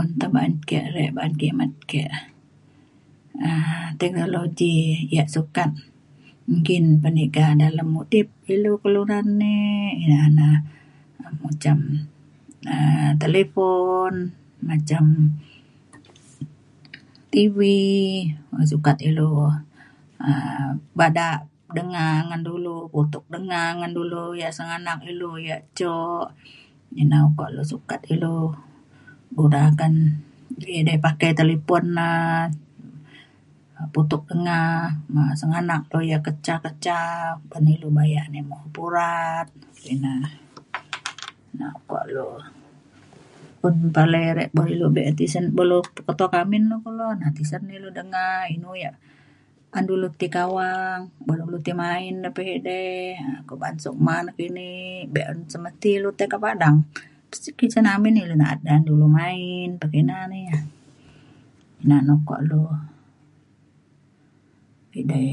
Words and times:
un 0.00 0.08
te 0.20 0.26
ba’an 0.34 0.54
ke 0.68 0.78
re 0.94 1.04
ba’an 1.16 1.32
ngimet 1.38 1.72
ke 1.90 2.02
um 3.48 3.84
teknologi 4.00 4.76
yak 5.16 5.28
sukat 5.34 5.70
menggin 6.48 6.84
peniga 7.02 7.46
dalem 7.62 7.88
udip 8.00 8.28
ilu 8.54 8.72
kelunan 8.82 9.26
ni 9.42 9.56
ja 10.08 10.20
na 10.38 10.48
macam 11.44 11.76
um 12.74 13.08
talipon 13.20 14.14
macam 14.70 15.04
TV 17.32 17.58
sukat 18.72 18.96
ilu 19.10 19.32
um 20.28 20.68
bada 21.00 21.28
denga 21.76 22.08
ngan 22.28 22.42
dulu 22.48 22.76
putuk 22.92 23.24
denga 23.34 23.62
ngan 23.78 23.92
dulu 23.98 24.22
yak 24.40 24.52
sengganak 24.56 24.98
ilu 25.12 25.30
yak 25.50 25.60
jo. 25.78 25.96
ina 27.02 27.18
ukok 27.28 27.50
lu 27.54 27.62
sukat 27.72 28.00
ilu 28.14 28.38
dagang 29.54 29.98
edei 30.78 30.98
pakai 31.04 31.30
talipon 31.38 31.84
na 31.96 32.06
putuk 33.94 34.22
denga 34.30 34.62
ngan 35.12 35.30
sengganak 35.40 35.82
lu 35.94 35.98
ke 36.26 36.30
ca 36.44 36.54
ke 36.64 36.70
ca 36.84 36.98
pan 37.50 37.64
ilu 37.74 37.86
bayak 37.98 38.26
ni 38.34 38.40
mung 38.48 38.66
pura. 38.74 39.14
ina 39.94 40.12
na 41.58 41.66
kok 41.88 42.04
lu 42.14 42.26
un 43.66 43.76
palai 43.94 44.26
re 44.36 44.44
buk 44.54 44.66
ilu 44.74 44.86
be’un 44.94 45.14
tisen 45.18 45.44
buk 45.56 45.66
lu 45.70 45.78
peto 46.06 46.24
ke 46.32 46.38
amin 46.42 46.62
lu 46.70 46.76
kulo 46.84 47.06
tisen 47.36 47.62
na 47.70 47.72
ilu 47.78 47.88
denga 47.98 48.26
inu 48.54 48.70
yak 48.84 48.94
an 49.76 49.84
dulu 49.90 50.06
ti 50.20 50.26
kawang 50.36 51.00
buk 51.26 51.36
lu 51.52 51.58
main 51.82 52.14
pe 52.34 52.42
edei 52.58 53.14
kok 53.46 53.58
ba’an 53.62 53.76
SUKMA 53.84 54.14
nakini 54.26 54.68
be’un 55.14 55.38
semesti 55.52 55.90
lu 56.02 56.10
tai 56.18 56.26
kak 56.32 56.42
padang. 56.44 56.78
cin 57.70 57.86
amin 57.86 58.18
ilu 58.18 58.34
na’at 58.34 58.58
da 58.66 58.74
du 58.86 58.94
main 59.18 59.70
pekina 59.82 60.26
na 60.30 60.34
ia. 60.34 60.58
ina 61.82 61.96
na 62.06 62.12
ukok 62.18 62.40
lu 62.48 62.62
edei. 65.00 65.30